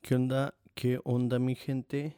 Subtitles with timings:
[0.00, 0.54] ¿Qué onda?
[0.74, 2.16] ¿Qué onda mi gente?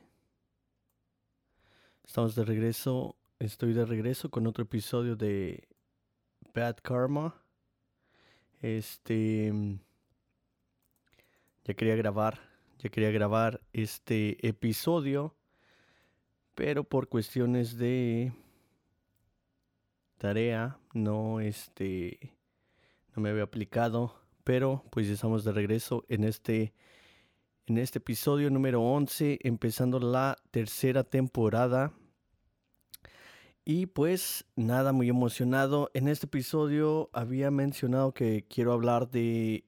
[2.05, 5.67] Estamos de regreso, estoy de regreso con otro episodio de
[6.54, 7.43] Bad Karma.
[8.61, 9.53] Este...
[11.64, 12.38] Ya quería grabar,
[12.79, 15.35] ya quería grabar este episodio,
[16.54, 18.32] pero por cuestiones de
[20.18, 22.34] tarea no este
[23.16, 26.72] no me había aplicado, pero pues ya estamos de regreso en este
[27.71, 31.92] en este episodio número 11, empezando la tercera temporada.
[33.65, 35.88] Y pues nada, muy emocionado.
[35.95, 39.62] En este episodio había mencionado que quiero hablar de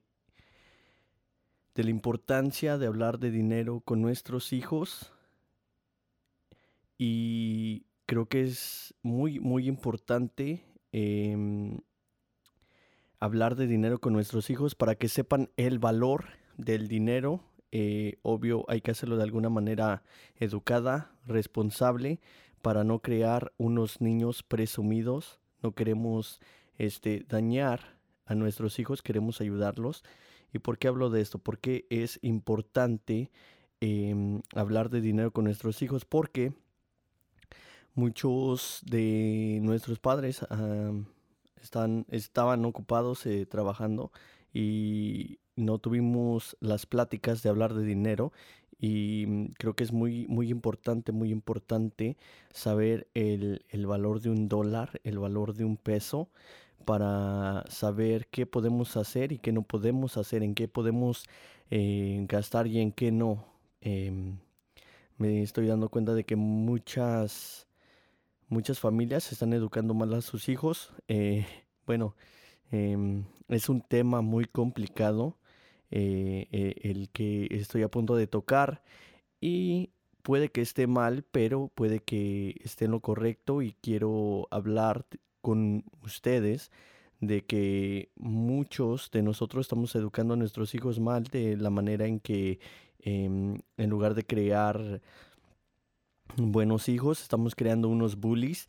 [1.75, 5.13] de la importancia de hablar de dinero con nuestros hijos.
[6.97, 11.79] Y creo que es muy, muy importante em,
[13.21, 16.25] hablar de dinero con nuestros hijos para que sepan el valor
[16.57, 20.03] del dinero eh, obvio, hay que hacerlo de alguna manera
[20.35, 22.21] educada, responsable,
[22.61, 25.39] para no crear unos niños presumidos.
[25.63, 26.39] No queremos
[26.77, 30.03] este, dañar a nuestros hijos, queremos ayudarlos.
[30.53, 31.39] ¿Y por qué hablo de esto?
[31.39, 33.31] Porque es importante
[33.81, 36.53] em, hablar de dinero con nuestros hijos, porque
[37.95, 40.45] muchos de nuestros padres
[41.59, 44.11] están, estaban ocupados eh, trabajando
[44.53, 48.31] y no tuvimos las pláticas de hablar de dinero
[48.83, 52.17] y mm, creo que es muy, muy importante, muy importante
[52.51, 56.29] saber el, valor de un dólar, el valor de un peso
[56.85, 61.25] para saber qué podemos hacer y qué no podemos hacer, en qué podemos
[61.71, 63.45] eh, gastar y en qué no.
[63.79, 64.37] Em,
[65.17, 67.67] me estoy dando cuenta de que muchas,
[68.49, 70.91] muchas familias están educando mal a sus hijos.
[71.07, 71.45] Eh,
[71.85, 72.15] bueno,
[72.71, 75.37] em, es un tema muy complicado
[75.95, 78.81] eh, eh, el que estoy a punto de tocar
[79.39, 79.91] y
[80.23, 85.05] puede que esté mal, pero puede que esté en lo correcto y quiero hablar
[85.41, 86.71] con ustedes
[87.21, 92.19] de que muchos de nosotros estamos educando a nuestros hijos mal de la manera en
[92.19, 92.59] que
[92.99, 94.99] em, en lugar de crear
[96.37, 98.67] buenos hijos, estamos creando unos bullies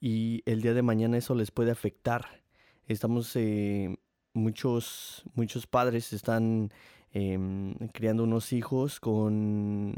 [0.00, 2.42] y el día de mañana eso les puede afectar.
[2.88, 3.96] Estamos eh,
[4.34, 6.70] muchos, muchos padres están
[7.12, 9.94] em, criando unos hijos con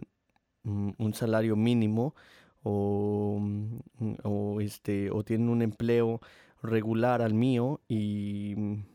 [0.64, 2.14] un salario mínimo
[2.62, 6.20] o, mm, o, este, o tienen un empleo
[6.62, 8.54] regular al mío y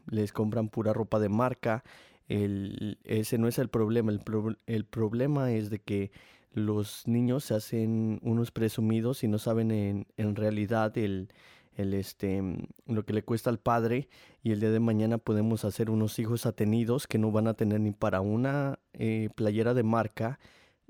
[0.10, 1.84] les compran pura ropa de marca.
[2.28, 4.22] El, ese no es el problema, el,
[4.68, 6.12] el problema es de que
[6.54, 11.30] los niños se hacen unos presumidos y no saben en, en realidad el,
[11.76, 14.10] el este mm, lo que le cuesta al padre
[14.44, 17.80] y el día de mañana podemos hacer unos hijos atenidos que no van a tener
[17.80, 20.40] ni para una eh, playera de marca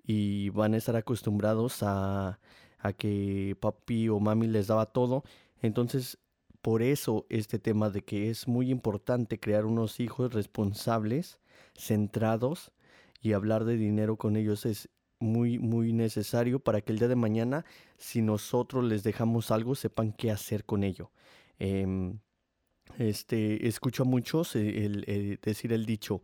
[0.06, 2.40] y van a estar acostumbrados a,
[2.80, 5.24] a que papi o mami les daba todo.
[5.62, 6.18] Entonces
[6.62, 11.40] por eso este tema de que es muy importante crear unos hijos responsables
[11.75, 12.72] centrados
[13.22, 14.90] y hablar de dinero con ellos es
[15.22, 17.66] muy, muy necesario para que el día de mañana,
[17.98, 21.12] si nosotros les dejamos algo, sepan qué hacer con ello.
[21.59, 22.20] Em,
[22.98, 26.22] este, escucho a muchos eh, el, decir el dicho,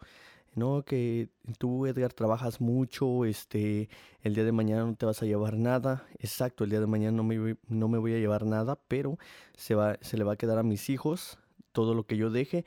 [0.55, 3.89] no, que tú, Edgar, trabajas mucho, este,
[4.21, 6.07] el día de mañana no te vas a llevar nada.
[6.19, 9.19] Exacto, el día de mañana no me, no me voy a llevar nada, pero
[9.55, 11.37] se, va, se le va a quedar a mis hijos
[11.71, 12.65] todo lo que yo deje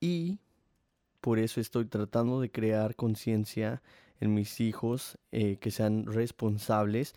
[0.00, 0.38] y
[1.20, 3.82] por eso estoy tratando de crear conciencia
[4.20, 7.14] en mis hijos, eh, que sean responsables,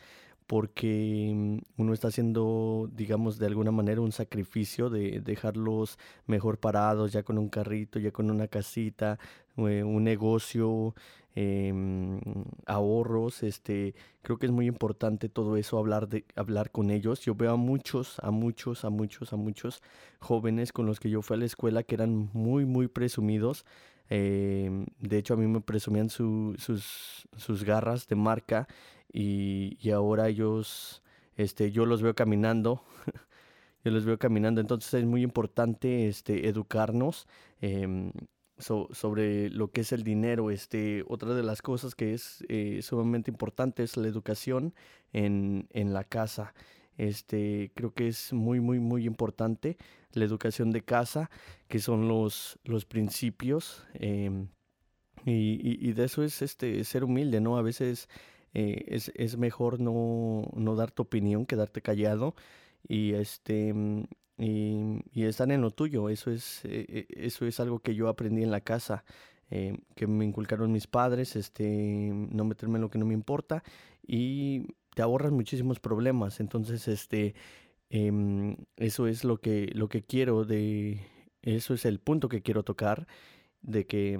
[0.47, 5.97] porque mm, uno está haciendo, digamos, de alguna manera un sacrificio de dejarlos
[6.27, 9.19] mejor parados, ya con un carrito, ya con una casita,
[9.57, 10.95] eh, un negocio,
[11.35, 12.19] em,
[12.65, 17.21] ahorros, este, creo que es muy importante todo eso, hablar de, hablar con ellos.
[17.21, 19.81] Yo veo a muchos, a muchos, a muchos, a muchos
[20.19, 23.65] jóvenes con los que yo fui a la escuela que eran muy, muy presumidos
[24.15, 26.61] Em, de hecho, a mí me presumían sus,
[27.35, 28.67] sus, garras de marca
[29.11, 31.01] y, y, ahora ellos,
[31.35, 32.83] este, yo los veo caminando.
[33.83, 34.61] yo los veo caminando.
[34.61, 37.27] Entonces es muy importante este, educarnos
[37.59, 38.11] em,
[38.59, 40.51] sobre lo que es el dinero.
[40.51, 44.75] Este, otra de las cosas que es eh, sumamente importante es la educación
[45.11, 46.53] en, en la casa.
[46.97, 49.77] Este, creo que es muy, muy, muy importante
[50.13, 51.29] la educación de casa,
[51.67, 53.85] que son los, los principios.
[53.95, 54.47] Em,
[55.25, 57.57] y, y, de eso es este, ser humilde, ¿no?
[57.57, 58.09] A veces
[58.53, 62.35] eh, es, es, mejor no, no dar tu opinión que darte callado
[62.87, 63.73] y, este,
[64.37, 66.09] y, y estar en lo tuyo.
[66.09, 69.05] Eso es, eh, eh, eso es algo que yo aprendí en la casa.
[69.51, 73.63] eh, que me inculcaron mis padres, este, no meterme en lo que no me importa
[74.07, 76.39] y te ahorras muchísimos problemas.
[76.39, 77.35] Entonces, este,
[77.89, 81.01] em, eso es lo que, lo que quiero de,
[81.41, 83.07] eso es el punto que quiero tocar,
[83.61, 84.19] de que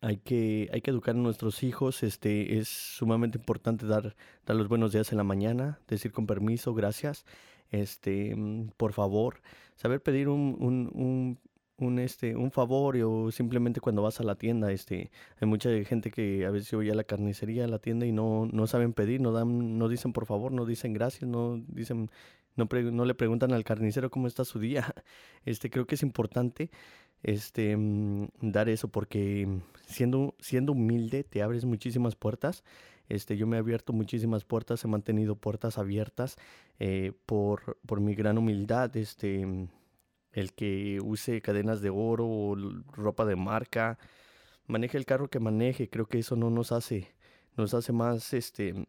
[0.00, 4.68] hay que, hay que educar a nuestros hijos, este, es sumamente importante dar, dar los
[4.68, 7.24] buenos días en la mañana, decir con permiso, gracias,
[7.70, 9.40] este, mm, por favor,
[9.76, 11.38] saber pedir un, un, un,
[11.78, 16.10] un, este, un favor o simplemente cuando vas a la tienda, este, hay mucha gente
[16.10, 19.20] que a veces voy a la carnicería, a la tienda y no, no saben pedir,
[19.20, 22.10] no dan, no dicen por favor, no dicen gracias, no dicen,
[22.56, 24.94] no, no le preguntan al carnicero cómo está su día.
[25.44, 26.70] Este, creo que es importante
[27.22, 29.48] este, mm, dar eso porque
[29.86, 32.64] siendo, siendo humilde te abres muchísimas puertas.
[33.08, 36.36] Este, yo me he abierto muchísimas puertas, he mantenido puertas abiertas
[36.80, 38.96] eh, por, por mi gran humildad.
[38.96, 39.68] Este,
[40.36, 42.54] el que use cadenas de oro o
[42.92, 43.98] ropa de marca,
[44.66, 47.08] maneje el carro que maneje, creo que eso no nos hace,
[47.56, 48.86] nos hace más, este,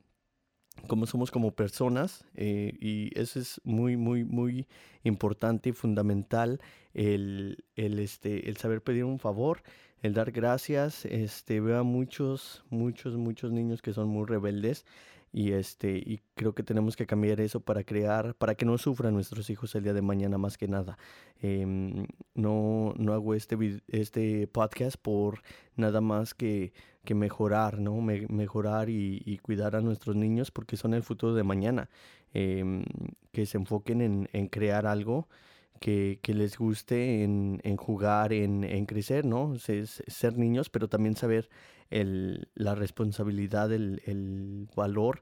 [0.88, 4.68] como somos como personas eh, y eso es muy, muy, muy
[5.04, 6.60] importante y fundamental
[6.94, 9.64] el, el, este, el saber pedir un favor,
[10.02, 11.06] el dar gracias.
[11.06, 14.86] Este, veo a muchos, muchos, muchos niños que son muy rebeldes
[15.38, 19.14] y este y creo que tenemos que cambiar eso para crear para que no sufran
[19.14, 20.98] nuestros hijos el día de mañana más que nada.
[21.40, 23.56] Em, no no hago este
[23.88, 25.44] este podcast por
[25.76, 26.74] nada más que,
[27.06, 31.88] que mejorar no mejorar y, cuidar a nuestros niños porque son el futuro de mañana.
[32.34, 32.84] Em,
[33.32, 35.28] que se enfoquen en, en crear algo
[35.80, 39.56] que, que, les guste en, en jugar, en, en, crecer, ¿no?
[39.60, 41.50] Ser, ser, niños, pero también saber
[41.90, 45.22] el, la responsabilidad, el, el valor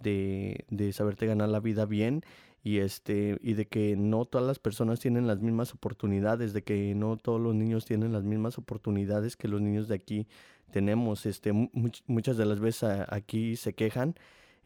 [0.00, 2.22] de, de, saberte ganar la vida bien
[2.62, 6.94] y, este, y de que no todas las personas tienen las mismas oportunidades, de que
[6.94, 10.26] no todos los niños tienen las mismas oportunidades que los niños de aquí
[10.70, 11.26] tenemos.
[11.26, 14.16] Este, muchas de las veces aquí se quejan,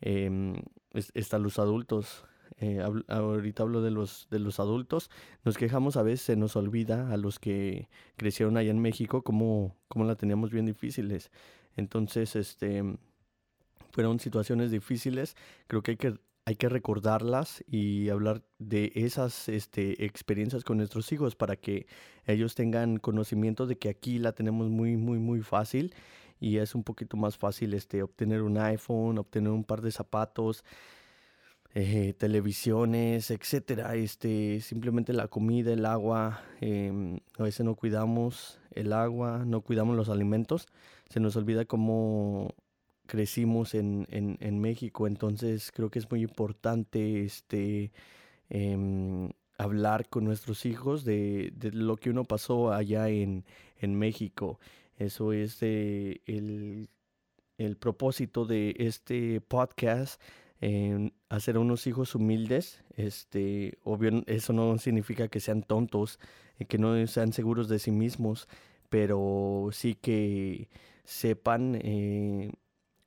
[0.00, 0.62] eh,
[1.14, 2.24] están los adultos
[2.60, 5.10] eh, ahorita hablo de los, de los adultos,
[5.44, 9.76] nos quejamos a veces, se nos olvida a los que crecieron allá en México cómo,
[9.88, 11.30] cómo la teníamos bien difíciles.
[11.76, 12.84] Entonces, este,
[13.92, 15.36] fueron situaciones difíciles,
[15.66, 16.14] creo que hay que
[16.46, 21.86] hay que recordarlas y hablar de esas este, experiencias con nuestros hijos para que
[22.26, 25.94] ellos tengan conocimiento de que aquí la tenemos muy, muy, muy fácil
[26.40, 30.64] y es un poquito más fácil este, obtener un iPhone, obtener un par de zapatos,
[31.74, 33.94] eh, televisiones, etcétera.
[33.94, 39.96] Este, simplemente la comida, el agua, em, a veces no cuidamos el agua, no cuidamos
[39.96, 40.66] los alimentos.
[41.08, 42.54] Se nos olvida cómo
[43.06, 45.06] crecimos en, en, México.
[45.06, 47.92] Entonces creo que es muy importante este,
[48.48, 53.44] em, hablar con nuestros hijos de, de, lo que uno pasó allá en,
[53.78, 54.60] en México.
[54.96, 56.88] Eso es el,
[57.58, 60.20] el propósito de este podcast
[61.28, 62.84] hacer unos hijos humildes.
[62.96, 66.18] Este, obvio, eso no significa que sean tontos,
[66.58, 68.48] eh, que no sean seguros de sí mismos,
[68.88, 70.68] pero sí que
[71.04, 72.52] sepan eh,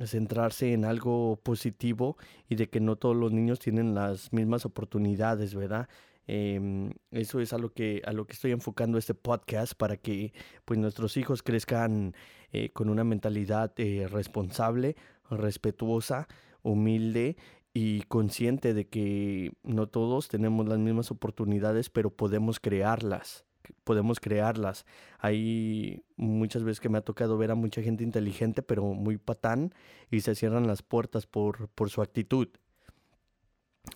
[0.06, 2.18] centrarse en algo positivo
[2.50, 5.88] y de que no todos los niños tienen las mismas oportunidades, ¿verdad?
[6.26, 10.34] Em, eso es a lo que a lo que estoy enfocando este podcast para que
[10.64, 12.16] pues nuestros hijos crezcan
[12.54, 13.74] eh, con una mentalidad
[14.10, 14.96] responsable,
[15.30, 16.28] respetuosa,
[16.64, 17.38] humilde
[17.74, 23.46] y consciente de que no todos tenemos las mismas oportunidades, pero podemos crearlas.
[23.84, 24.86] Podemos crearlas.
[25.20, 29.74] Hay muchas veces que me ha tocado ver a mucha gente inteligente, pero muy patán,
[30.12, 32.50] y se cierran las puertas por, por su actitud.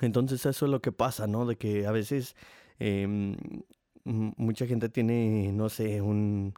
[0.01, 1.45] Entonces eso es lo que pasa, ¿no?
[1.45, 2.35] De que a veces
[2.79, 3.35] em,
[4.05, 6.53] mucha gente tiene, no sé, un,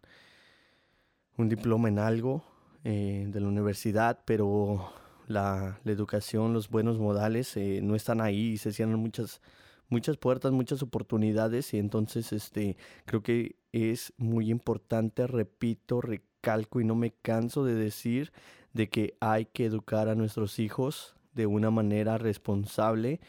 [1.37, 2.43] un diploma en algo
[2.83, 4.91] eh, de la universidad, pero
[5.29, 9.41] la, educación, los buenos modales eh, no están ahí, se cierran muchas,
[9.87, 16.83] muchas puertas, muchas oportunidades y entonces este, creo que es muy importante, repito, recalco y
[16.83, 18.33] no me canso de decir
[18.73, 23.19] de que hay que educar a nuestros hijos de una manera responsable.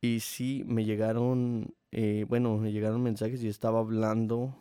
[0.00, 4.56] Y sí me llegaron, eh, bueno, me llegaron mensajes y estaba hablando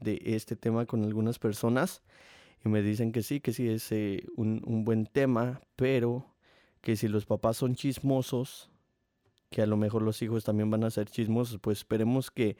[0.00, 2.02] de este tema con algunas personas
[2.68, 6.34] me dicen que sí, que sí es eh, un, un, buen tema, pero
[6.80, 8.70] que si los papás son chismosos,
[9.50, 12.56] que a lo mejor los hijos también van a ser chismosos, pues esperemos que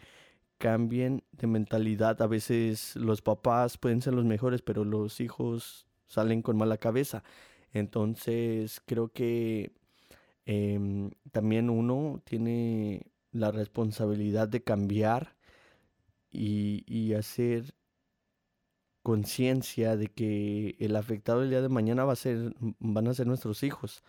[0.59, 2.21] cambien de mentalidad.
[2.23, 7.23] A veces los papás pueden ser los mejores, pero los hijos salen con mala cabeza.
[7.73, 9.73] Entonces creo que
[10.47, 15.37] eh, también uno tiene la responsabilidad de cambiar
[16.31, 17.75] y hacer
[19.03, 23.27] conciencia de que el afectado el día de mañana va a ser, van a ser
[23.27, 24.03] nuestros hijos.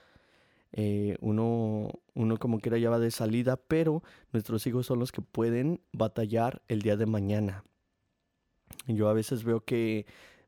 [0.72, 5.22] Eh, uno, uno como quiera ya va de salida, pero nuestros hijos son los que
[5.22, 7.64] pueden batallar el día de mañana.
[8.88, 10.06] Yo a veces veo que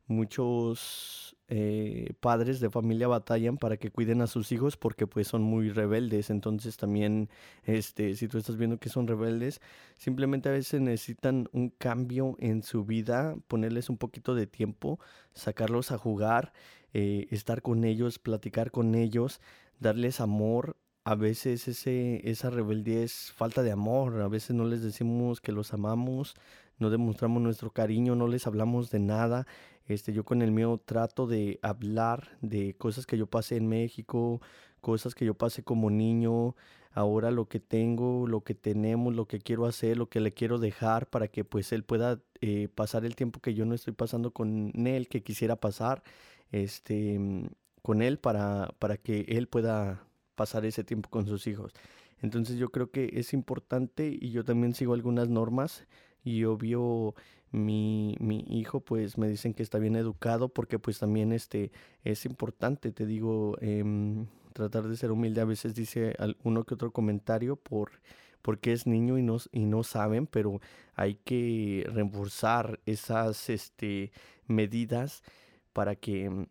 [0.08, 5.44] muchos eh, padres de familia batallan para que cuiden a sus hijos porque pues son
[5.44, 6.30] muy rebeldes.
[6.30, 7.28] Entonces también,
[7.66, 9.60] este, si tú estás viendo que son rebeldes,
[9.98, 14.98] simplemente a veces necesitan un cambio en su vida, ponerles un poquito de tiempo,
[15.34, 16.54] sacarlos a jugar,
[16.94, 19.42] eh, estar con ellos, platicar con ellos,
[19.78, 20.78] darles amor.
[21.04, 25.52] A veces ese, esa rebeldía es falta de amor, a veces no les decimos que
[25.52, 26.36] los amamos,
[26.80, 29.48] no demostramos nuestro cariño, no les hablamos de nada.
[29.92, 34.42] Este, yo con el mío trato de hablar de cosas que yo pasé en México,
[34.80, 36.56] cosas que yo pasé como niño,
[36.94, 40.60] ahora lo que tengo, lo que tenemos, lo que quiero hacer, lo que le quiero
[40.60, 44.32] dejar para que pues él pueda eh, pasar el tiempo que yo no estoy pasando
[44.32, 46.04] con él, que quisiera pasar,
[46.52, 47.20] este,
[47.82, 50.06] con él para, para que él pueda
[50.36, 51.74] pasar ese tiempo con sus hijos.
[52.22, 55.88] Entonces yo creo que es importante y yo también sigo algunas normas
[56.24, 57.16] y obvio
[57.52, 61.72] mi, mi hijo pues me dicen que está bien educado porque pues también este
[62.04, 65.42] es importante, te digo, em, tratar de ser humilde.
[65.42, 67.92] A veces dice uno que otro comentario por
[68.42, 70.62] porque es niño y no, y no saben, pero
[70.96, 74.12] hay que reforzar esas este,
[74.48, 75.24] medidas
[75.74, 76.48] para que mm,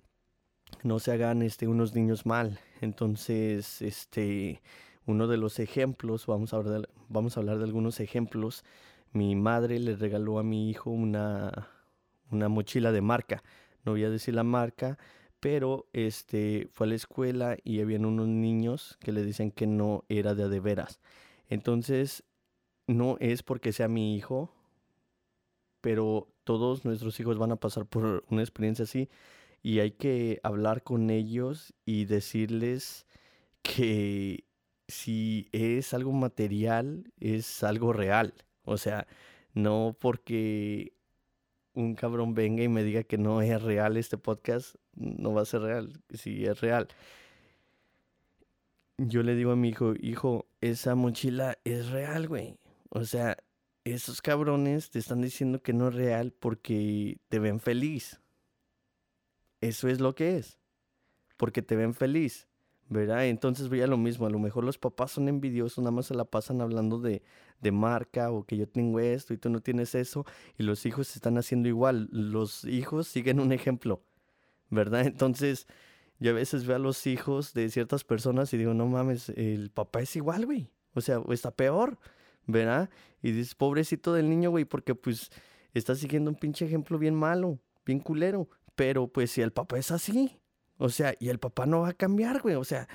[0.84, 2.60] no se hagan este, unos niños mal.
[2.80, 4.62] Entonces, este,
[5.06, 8.64] uno de los ejemplos, vamos a hablar vamos a hablar de algunos ejemplos
[9.12, 11.68] mi madre le regaló a mi hijo una,
[12.30, 13.42] una mochila de marca.
[13.84, 14.98] No voy a decir la marca,
[15.40, 20.04] pero este fue a la escuela y habían unos niños que le dicen que no
[20.08, 21.00] era de de veras.
[21.48, 22.24] Entonces,
[22.86, 24.50] no es porque sea mi hijo,
[25.80, 29.08] pero todos nuestros hijos van a pasar por una experiencia así
[29.62, 33.06] y hay que hablar con ellos y decirles
[33.62, 34.44] que
[34.88, 38.34] si es algo material, es algo real.
[38.70, 39.08] O sea,
[39.52, 40.92] no porque
[41.74, 45.44] un cabrón venga y me diga que no es real este podcast, no va a
[45.44, 46.86] ser real, si es real.
[48.96, 52.58] Yo le digo a mi hijo, hijo, esa mochila es real, güey.
[52.90, 53.36] O sea,
[53.82, 58.20] esos cabrones te están diciendo que no es real porque te ven feliz.
[59.60, 60.60] Eso es lo que es.
[61.36, 62.46] Porque te ven feliz.
[62.90, 63.26] ¿Verdad?
[63.26, 66.24] Entonces veía lo mismo, a lo mejor los papás son envidiosos, nada más se la
[66.24, 67.22] pasan hablando de,
[67.60, 70.26] de marca o que yo tengo esto y tú no tienes eso
[70.58, 74.02] y los hijos están haciendo igual, los hijos siguen un ejemplo,
[74.70, 75.06] ¿verdad?
[75.06, 75.68] Entonces
[76.18, 79.70] yo a veces veo a los hijos de ciertas personas y digo, no mames, el
[79.70, 81.96] papá es igual, güey, o sea, está peor,
[82.46, 82.90] ¿verdad?
[83.22, 85.30] Y dices, pobrecito del niño, güey, porque pues
[85.74, 89.92] está siguiendo un pinche ejemplo bien malo, bien culero, pero pues si el papá es
[89.92, 90.39] así,
[90.80, 92.54] o sea, y el papá no va a cambiar, güey.
[92.54, 92.88] O sea,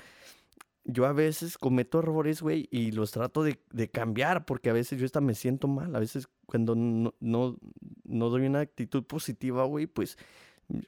[0.82, 3.58] yo a veces cometo errores, güey, y los trato de,
[3.92, 5.94] cambiar, porque a veces yo hasta me siento mal.
[5.94, 7.56] A veces cuando no, no,
[8.28, 10.18] doy una actitud positiva, güey, pues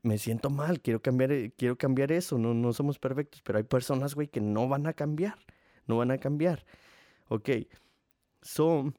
[0.02, 0.80] me siento mal.
[0.80, 2.36] Quiero cambiar, eh, quiero cambiar eso.
[2.36, 5.38] No, no somos perfectos, pero hay personas, güey, que no van a cambiar.
[5.86, 6.66] No van a cambiar.
[7.28, 7.50] Ok.
[8.42, 8.92] So,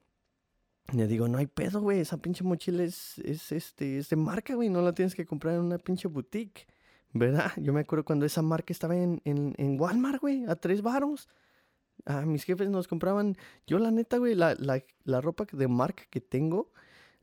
[0.94, 2.00] le digo, no hay pedo, güey.
[2.00, 4.70] Esa pinche mochila es, es, este, es de marca, güey.
[4.70, 6.66] No la tienes que comprar en una pinche boutique.
[7.12, 7.52] ¿Verdad?
[7.56, 11.28] Yo me acuerdo cuando esa marca estaba en, en, en Walmart, güey, a tres varos.
[12.06, 13.36] A mis jefes nos compraban.
[13.66, 16.70] Yo, la neta, güey, la, la, la ropa de marca que tengo,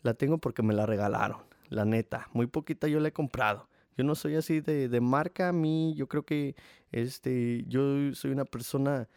[0.01, 1.39] la tengo porque me la regalaron.
[1.69, 3.69] La neta, muy poquita yo la he comprado.
[3.97, 5.49] Yo no soy así de, de marca.
[5.49, 6.55] A mí, yo creo que
[6.91, 9.07] este, yo soy una persona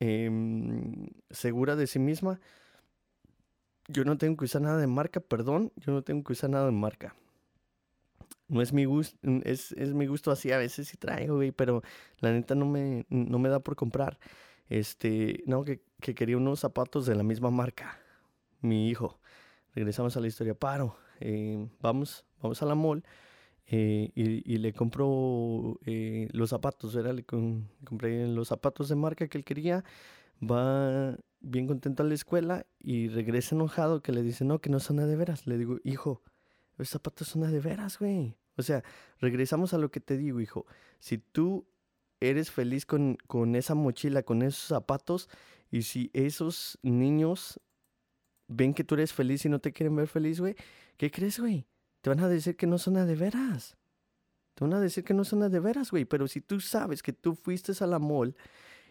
[0.00, 2.40] em, segura de sí misma.
[3.88, 5.72] Yo no tengo que usar nada de marca, perdón.
[5.76, 7.14] Yo no tengo que usar nada de marca
[8.48, 11.82] no es mi gusto, es, es, mi gusto así, a veces sí traigo, güey, pero
[12.20, 14.18] la neta no me, no me da por comprar.
[14.68, 17.98] Este, no, que, que quería unos zapatos de la misma marca,
[18.60, 19.20] mi hijo.
[19.74, 23.04] Regresamos a la historia, paro, eh, vamos, vamos a la mall
[23.66, 27.14] eh, y, y, le compro eh, los zapatos, ¿verdad?
[27.14, 29.84] Le compré los zapatos de marca que él quería,
[30.42, 34.80] va bien contento a la escuela y regresa enojado que le dice, no, que no
[34.80, 35.46] son de veras.
[35.46, 36.22] Le digo, hijo,
[36.76, 38.36] los zapatos son de veras, güey.
[38.56, 38.82] O sea,
[39.20, 40.66] regresamos a lo que te digo, hijo.
[40.98, 41.66] Si tú
[42.20, 45.28] eres feliz con, con esa mochila, con esos zapatos,
[45.70, 47.60] y si esos niños
[48.48, 50.56] ven que tú eres feliz y no te quieren ver feliz, güey,
[50.96, 51.66] ¿qué crees, güey?
[52.00, 53.76] Te van a decir que no son de veras.
[54.54, 56.04] Te van a decir que no son de veras, güey.
[56.04, 58.34] Pero si tú sabes que tú fuiste a la mall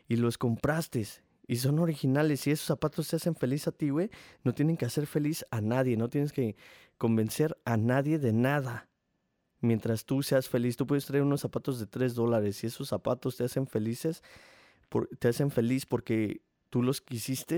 [0.08, 1.08] y los compraste
[1.48, 2.42] Y son originales.
[2.42, 4.10] Si esos zapatos te hacen feliz a ti, güey,
[4.44, 5.98] no tienen que hacer feliz a nadie.
[5.98, 6.56] No tienes que
[6.98, 8.88] convencer a nadie de nada.
[9.62, 12.58] Mientras tú seas feliz, tú puedes traer unos zapatos de 3 dólares.
[12.58, 14.24] Si esos zapatos te hacen felices,
[15.20, 17.58] te hacen feliz porque tú los quisiste,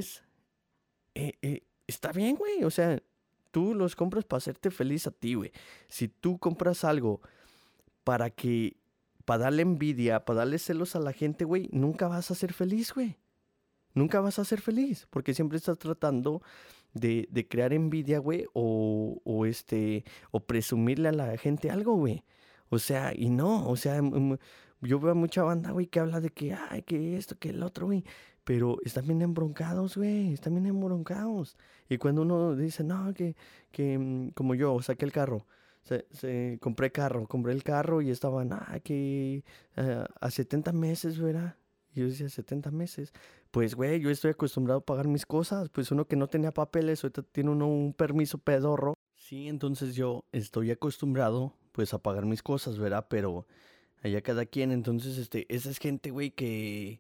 [1.16, 2.64] eh, eh, está bien, güey.
[2.64, 3.02] O sea,
[3.52, 5.52] tú los compras para hacerte feliz a ti, güey.
[5.88, 7.22] Si tú compras algo
[8.04, 8.78] para que,
[9.26, 12.94] para darle envidia, para darle celos a la gente, güey, nunca vas a ser feliz,
[12.94, 13.18] güey.
[13.98, 16.44] Nunca vas a ser feliz, porque siempre estás tratando
[16.94, 22.24] de, de crear envidia, güey, o, o, este, o presumirle a la gente algo, güey.
[22.70, 24.00] O sea, y no, o sea,
[24.82, 27.64] yo veo a mucha banda, güey, que habla de que, ay, que esto, que el
[27.64, 28.04] otro, güey.
[28.44, 30.34] Pero están bien embroncados, güey.
[30.34, 31.58] Están bien embroncados.
[31.90, 33.36] Y cuando uno dice, no, que,
[33.72, 35.48] que mm, como yo, saqué el carro.
[35.84, 39.44] Se, compré carro, compré el carro y estaban, ah, que
[39.78, 41.56] eh, a 70 meses, ¿verdad?
[42.02, 43.14] Yo decía, 70 meses.
[43.52, 45.70] Pues, güey, yo estoy acostumbrado a pagar mis cosas.
[45.70, 48.94] Pues uno que no tenía papeles, ahorita tiene uno un permiso pedorro.
[49.16, 53.08] Sí, entonces yo estoy acostumbrado, pues, a pagar mis cosas, ¿verdad?
[53.10, 53.46] Pero
[54.04, 54.72] allá cada quien.
[54.72, 57.00] Entonces, este, esa es gente, güey, que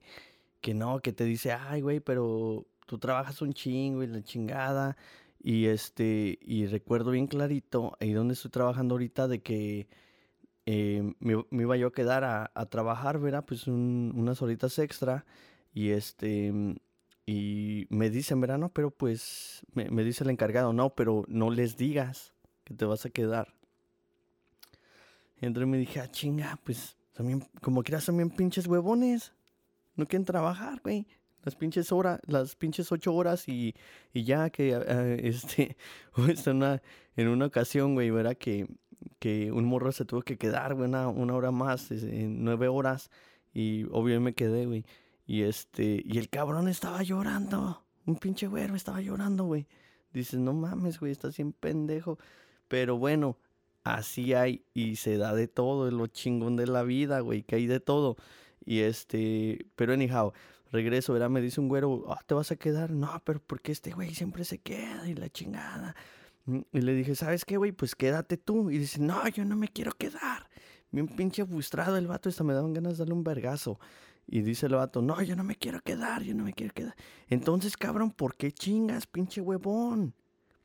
[0.62, 4.98] que no, que te dice, ay, güey, pero tú trabajas un chingo y la chingada.
[5.42, 9.88] Y este, y recuerdo bien clarito, ahí donde estoy trabajando ahorita, de que
[10.70, 13.46] eh, me, iba yo a quedar a, trabajar, ¿verdad?
[13.46, 15.26] Pues unas horitas extra.
[15.74, 16.54] Y este,
[17.26, 18.58] y me dicen, ¿verdad?
[18.58, 22.34] No, pero pues, me, me dice el encargado, no, pero no les digas
[22.66, 23.54] que te vas a quedar.
[25.40, 29.32] Y entonces me dije, ah, chinga, pues, también, como quieras, bien pinches huevones
[29.96, 31.08] no quieren trabajar, güey.
[31.44, 33.74] Las pinches horas, las pinches ocho horas y,
[34.12, 34.82] y ya que, uh,
[35.26, 35.78] este,
[36.18, 36.82] en una,
[37.16, 38.36] en una ocasión, güey, ¿verdad?
[38.36, 38.68] Que,
[39.20, 43.10] que un morro se tuvo que quedar, güey, una, hora más, en nueve horas.
[43.54, 44.86] Y obviamente me quedé, güey.
[45.25, 47.84] Y este, y el cabrón estaba llorando.
[48.06, 49.68] Un pinche güero estaba llorando, güey.
[50.13, 52.18] Dices, no mames, güey, estás bien pendejo.
[52.68, 53.38] Pero bueno,
[53.84, 57.56] así hay y se da de todo, es lo chingón de la vida, güey, que
[57.56, 58.18] hay de todo.
[58.66, 60.34] Y este, pero anyhow,
[60.72, 61.29] regreso, ¿verdad?
[61.29, 62.92] Me dice un güero, ah, ¿te vas a quedar?
[62.92, 65.96] No, pero porque este güey siempre se queda y la chingada.
[66.48, 67.72] Mm, y le dije, ¿sabes qué, güey?
[67.72, 68.72] Pues quédate tú.
[68.72, 70.50] Y dice, no, yo no me quiero quedar.
[70.90, 73.79] Bien pinche frustrado el vato, hasta me daban ganas de darle un vergazo.
[74.25, 76.96] Y dice el vato, no, yo no me quiero quedar, yo no me quiero quedar.
[77.27, 80.16] Entonces, cabrón, ¿por qué chingas, pinche huevón?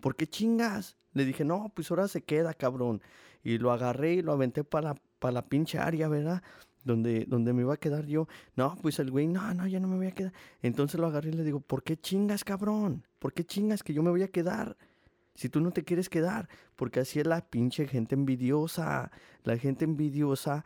[0.00, 0.96] ¿Por qué chingas?
[1.12, 3.02] Le dije, no, pues ahora se queda, cabrón.
[3.44, 6.42] Y lo agarré y lo aventé para para la pinche área, ¿verdad?
[6.84, 8.26] donde, donde me iba a quedar yo.
[8.56, 10.32] No, pues el güey, no, no, ya no me voy a quedar.
[10.62, 13.06] Entonces lo agarré y le digo, ¿por qué chingas, cabrón?
[13.20, 14.76] ¿Por qué chingas que yo me voy a quedar?
[15.34, 19.10] Si tú no te quieres quedar, porque así es la pinche gente envidiosa.
[19.44, 20.64] La gente envidiosa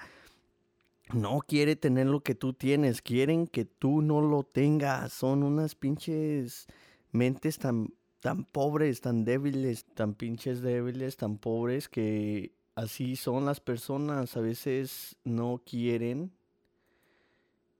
[1.12, 5.12] no quiere tener lo que tú tienes, quieren que tú no lo tengas.
[5.12, 6.66] Son unas pinches
[7.12, 13.60] mentes tan, tan pobres, tan débiles, tan pinches débiles, tan pobres que así son las
[13.60, 16.32] personas, a veces no quieren,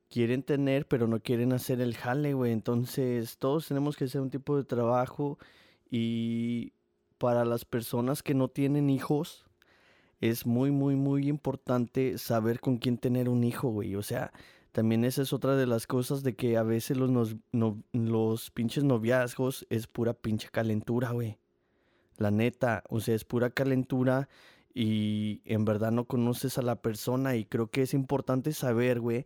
[0.09, 2.53] quieren tener, pero no quieren hacer el jale, güey.
[2.53, 5.39] Entonces, todos tenemos que hacer un tipo de trabajo
[5.91, 6.73] y
[7.19, 9.47] para las personas que no tienen hijos,
[10.21, 13.95] es muy, muy, muy importante saber con quién tener un hijo, güey.
[13.97, 14.33] O sea,
[14.73, 17.37] también esa es otra de las cosas de que a veces los,
[17.93, 21.39] los pinches noviazgos es pura pinche calentura, güey.
[22.19, 24.29] La neta, o sea, es pura calentura
[24.73, 29.25] y en verdad no conoces a la persona y creo que es importante saber, güey,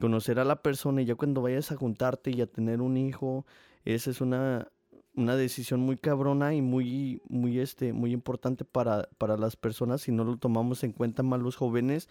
[0.00, 3.46] conocer a la persona y ya cuando vayas a juntarte y a tener un hijo,
[3.84, 4.68] esa es una,
[5.16, 10.12] una decisión muy cabrona y muy, muy, este, muy importante para, para las personas si
[10.12, 12.08] no lo tomamos en cuenta más los jóvenes.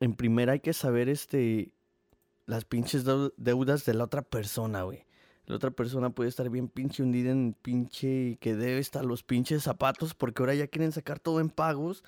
[0.00, 1.72] En primera hay que saber, este,
[2.46, 3.04] las pinches
[3.36, 5.04] deudas de la otra persona, güey.
[5.44, 9.62] La otra persona puede estar bien pinche hundida en pinche que debe estar los pinches
[9.62, 12.04] zapatos porque ahora ya quieren sacar todo en pagos.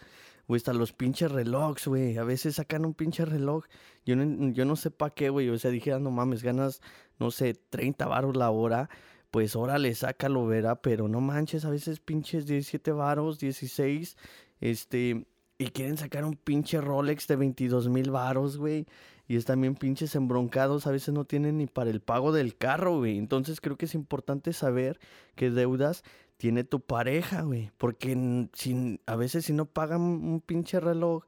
[0.46, 2.18] O hasta los pinches relojes, güey.
[2.18, 3.66] A veces sacan un pinche reloj.
[4.04, 5.48] Yo no, yo no sé para qué, güey.
[5.48, 6.82] O sea, dije, no mames, ganas,
[7.18, 8.90] no sé, 30 varos la hora.
[9.30, 10.80] Pues órale, sácalo, verá.
[10.82, 14.16] Pero no manches, a veces pinches 17 varos, 16.
[14.60, 15.26] Este,
[15.58, 18.86] y quieren sacar un pinche Rolex de 22 mil varos, güey
[19.30, 22.98] y están bien pinches embroncados, a veces no tienen ni para el pago del carro,
[22.98, 23.16] güey.
[23.16, 24.98] Entonces creo que es importante saber
[25.36, 26.02] qué deudas
[26.36, 27.70] tiene tu pareja, güey.
[27.78, 31.26] Porque sin, a veces si no pagan un pinche reloj,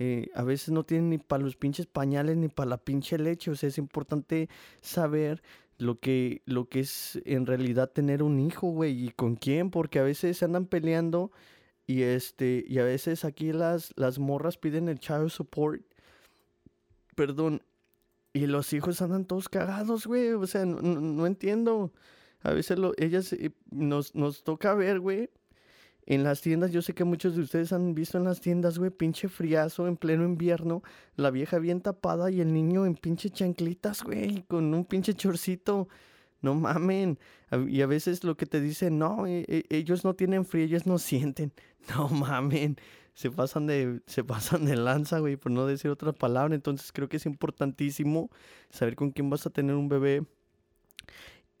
[0.00, 3.52] eh, a veces no tienen ni para los pinches pañales ni para la pinche leche.
[3.52, 4.48] O sea, es importante
[4.80, 5.40] saber
[5.78, 9.06] lo que, lo que es en realidad tener un hijo, güey.
[9.06, 11.30] Y con quién, porque a veces se andan peleando
[11.86, 15.82] y este, y a veces aquí las, las morras piden el child support
[17.16, 17.62] perdón,
[18.32, 20.32] y los hijos andan todos cagados, güey.
[20.32, 21.92] O sea, no, entiendo.
[22.42, 25.30] A veces lo, ellas eh, nos, nos toca ver, güey.
[26.06, 28.90] En las tiendas, yo sé que muchos de ustedes han visto en las tiendas, güey,
[28.90, 30.82] pinche friazo en pleno invierno,
[31.16, 35.88] la vieja bien tapada y el niño en pinche chanclitas, güey, con un pinche chorcito.
[36.42, 37.18] No mamen.
[37.68, 40.86] Y a veces lo que te dicen, no, e, e, ellos no tienen frío, ellos
[40.86, 41.52] no sienten.
[41.96, 42.76] No mamen.
[43.14, 46.54] Se pasan de, se pasan de lanza, güey, por no decir otra palabra.
[46.54, 48.30] Entonces creo que es importantísimo
[48.70, 50.24] saber con quién vas a tener un bebé.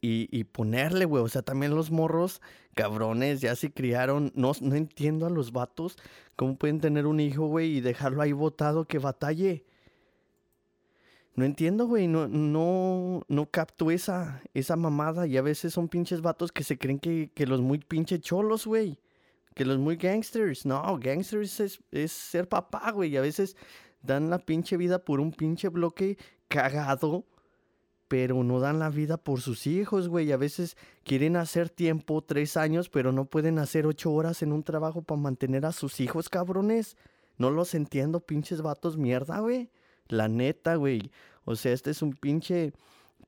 [0.08, 1.24] Y, ponerle, güey.
[1.24, 2.40] O sea, también los morros,
[2.74, 4.32] cabrones, ya se criaron.
[4.36, 5.96] No, no entiendo a los vatos
[6.36, 9.64] cómo pueden tener un hijo, güey, y dejarlo ahí botado que batalle.
[11.34, 15.26] No entiendo, güey, no, no, no capto esa, esa mamada.
[15.26, 18.66] Y a veces son pinches vatos que se creen que, que los muy pinches cholos,
[18.66, 19.00] güey.
[19.54, 20.64] Que los muy gangsters.
[20.66, 23.10] No, gangsters es, es ser papá, güey.
[23.10, 23.56] Y a veces
[24.02, 26.16] dan la pinche vida por un pinche bloque
[26.48, 27.24] cagado.
[28.08, 30.30] Pero no dan la vida por sus hijos, güey.
[30.30, 34.62] A veces quieren hacer tiempo, tres años, pero no pueden hacer ocho horas en un
[34.62, 36.96] trabajo para mantener a sus hijos, cabrones.
[37.38, 39.70] No los entiendo, pinches vatos mierda, güey.
[40.08, 41.10] La neta, güey.
[41.44, 42.72] O sea, este es un pinche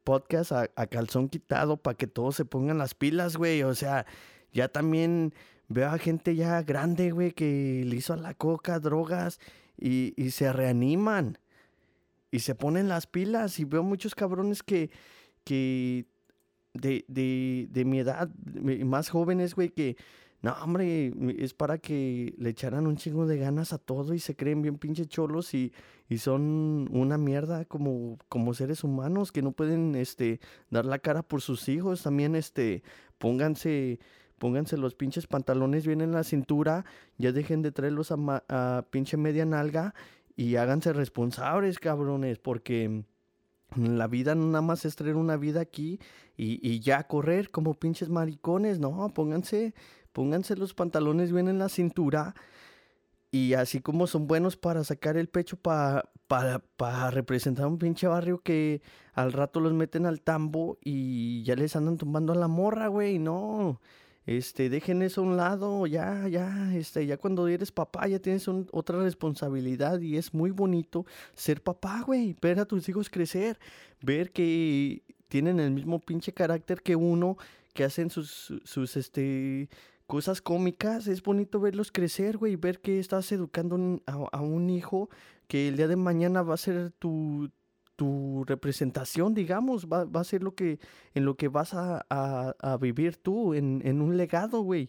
[0.05, 3.63] podcast a, calzón quitado para que todos se pongan las pilas, güey.
[3.65, 4.07] O sea,
[4.53, 5.35] ya también
[5.69, 9.41] veo a gente ya grande, güey, que le hizo a la coca, drogas
[9.77, 11.39] y, y se reaniman.
[12.31, 13.59] Y se ponen las pilas.
[13.59, 14.91] Y veo muchos cabrones que,
[15.45, 16.07] que
[16.75, 18.31] de, de, de mi edad,
[18.85, 19.97] más jóvenes, güey, que
[20.41, 24.37] no, hombre, es para que le echaran un chingo de ganas a todo y se
[24.37, 25.73] creen bien pinche cholos y,
[26.09, 30.39] y son una mierda como, como seres humanos que no pueden este,
[30.71, 32.05] dar la cara por sus hijos.
[32.05, 32.85] También este,
[33.19, 33.99] pónganse,
[34.39, 36.85] pónganse los pinches pantalones bien en la cintura,
[37.17, 39.93] ya dejen de traerlos a, a pinche media nalga
[40.39, 43.03] y háganse responsables, cabrones, porque
[43.75, 45.99] la vida nada más es traer una vida aquí
[46.37, 49.75] y, y ya correr como pinches maricones, no, pónganse
[50.13, 52.35] pónganse los pantalones bien en la cintura
[53.31, 58.41] y así como son buenos para sacar el pecho para, para, representar un pinche barrio
[58.41, 58.81] que
[59.15, 63.19] al rato los meten al tambo y ya les andan tumbando a la morra, güey,
[63.19, 63.81] no.
[64.29, 68.47] Este, dejen eso a un lado, ya, ya, este, ya cuando eres papá ya tienes
[68.47, 73.59] otra responsabilidad y es muy bonito ser papá, güey, ver a tus hijos crecer,
[74.03, 77.39] ver que tienen el mismo pinche carácter que uno,
[77.73, 79.71] que hacen sus, sus, este,
[80.07, 85.09] cosas cómicas, es bonito verlos crecer, güey, ver que estás educando a, un hijo
[85.47, 87.51] que el día de mañana va a ser tu,
[87.99, 90.79] tu representación, digamos, va, va, a ser lo que,
[91.15, 94.89] en lo que vas a, a, vivir tú, en, en un legado, güey.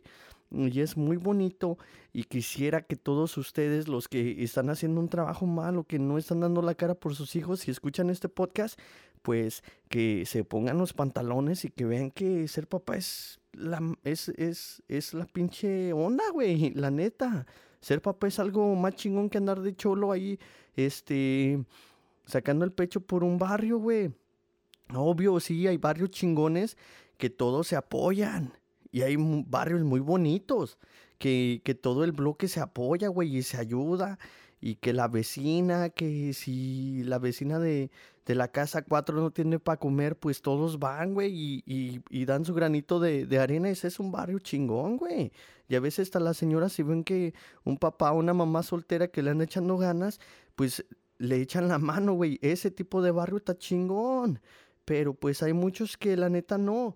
[0.51, 1.79] Y es muy bonito
[2.13, 6.41] y quisiera que todos ustedes, los que están haciendo un trabajo malo, que no están
[6.41, 8.79] dando la cara por sus hijos, si escuchan este podcast,
[9.23, 14.29] pues que se pongan los pantalones y que vean que ser papá es la, es,
[14.29, 17.47] es, es la pinche onda, güey, la neta.
[17.81, 20.37] Ser papá es algo más chingón que andar de cholo ahí,
[20.75, 21.63] este,
[22.29, 24.13] sacando el pecho por un barrio, güey.
[24.93, 26.77] Obvio, sí, hay barrios chingones
[27.17, 28.53] que todos se apoyan.
[28.91, 30.79] Y hay barrios muy bonitos
[31.19, 34.17] que, que todo el bloque se apoya, güey, y se ayuda
[34.61, 37.91] y que la vecina, que si la vecina de,
[38.25, 42.45] de la casa 4 no tiene para comer, pues todos van, güey, y, y, dan
[42.45, 43.69] su granito de, de, arena.
[43.69, 45.31] Ese es un barrio chingón, güey.
[45.69, 49.07] Y a veces hasta las señoras, si ven que un papá o una mamá soltera
[49.07, 50.19] que le han echando ganas,
[50.55, 50.85] pues
[51.19, 52.39] le echan la mano, güey.
[52.41, 54.41] Ese tipo de barrio está chingón.
[54.85, 56.95] Pero pues hay muchos que la neta no.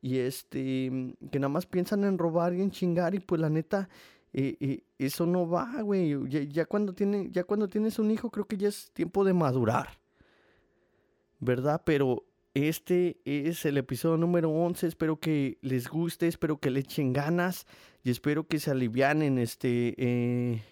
[0.00, 3.88] Y este, que nada más piensan en robar y en chingar y pues la neta
[4.32, 6.16] y, eso no va, güey.
[6.28, 9.98] Ya, cuando tiene, ya cuando tienes un hijo, creo que ya es tiempo de madurar.
[11.40, 11.82] ¿Verdad?
[11.84, 14.86] Pero este es el episodio número 11.
[14.86, 17.66] Espero que les guste, espero que le echen ganas
[18.02, 19.38] y espero que se alivianen.
[19.38, 20.62] Este, eh,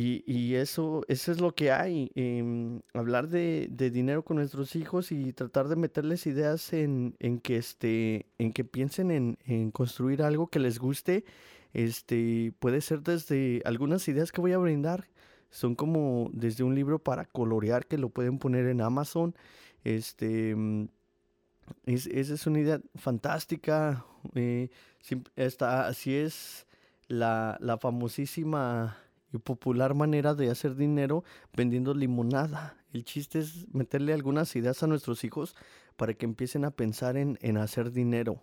[0.00, 2.12] y, eso, eso es lo que hay.
[2.14, 8.26] Em, hablar de, dinero con nuestros hijos y tratar de meterles ideas en, que, este,
[8.38, 11.24] en que piensen en, en, construir algo que les guste.
[11.72, 15.08] Este, puede ser desde algunas ideas que voy a brindar.
[15.50, 19.34] Son como desde un libro para colorear que lo pueden poner en Amazon.
[19.82, 20.88] Este, mm,
[21.86, 24.04] esa es una idea fantástica.
[24.34, 24.68] Eh,
[25.60, 26.66] así es
[27.08, 28.96] la, la famosísima
[29.32, 32.76] y popular manera de hacer dinero vendiendo limonada.
[32.92, 35.54] El chiste es meterle algunas ideas a nuestros hijos
[35.96, 38.42] para que empiecen a pensar en, en hacer dinero,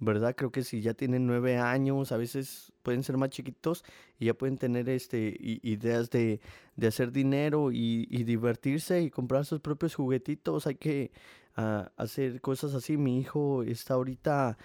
[0.00, 0.34] ¿verdad?
[0.36, 3.84] Creo que si ya tienen nueve años, a veces pueden ser más chiquitos
[4.18, 6.40] y ya pueden tener este, ideas de,
[6.86, 10.66] hacer dinero y, divertirse y comprar sus propios juguetitos.
[10.66, 11.12] Hay que
[11.56, 12.96] ah, hacer cosas así.
[12.96, 14.58] Mi hijo está ahorita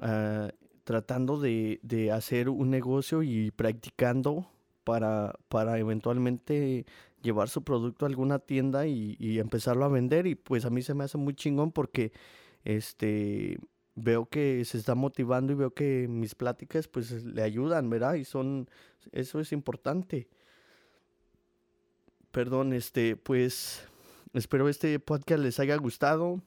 [0.00, 0.50] ah,
[0.90, 4.48] tratando de, hacer un negocio y practicando
[4.82, 6.84] para, para eventualmente
[7.22, 10.26] llevar su producto a alguna tienda y, y empezarlo a vender.
[10.26, 12.10] Y pues a mí se me hace muy chingón porque
[12.64, 13.60] este
[13.94, 18.14] veo que se está motivando y veo que mis pláticas pues le ayudan, ¿verdad?
[18.14, 18.68] Y son,
[19.12, 20.28] eso es importante.
[22.32, 23.86] Perdón, este, pues
[24.34, 26.42] espero este podcast les haya gustado.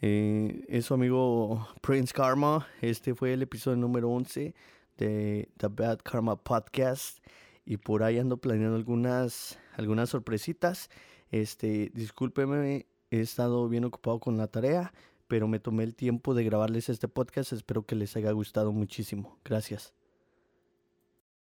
[0.00, 4.54] Eh, eso amigo Prince Karma, este fue el episodio número 11
[4.98, 7.18] de The Bad Karma Podcast
[7.64, 10.90] y por ahí ando planeando algunas, algunas sorpresitas.
[11.30, 14.92] Este, discúlpeme, he estado bien ocupado con la tarea
[15.28, 17.52] pero me tomé el tiempo de grabarles este podcast.
[17.52, 19.38] Espero que les haya gustado muchísimo.
[19.44, 19.92] Gracias.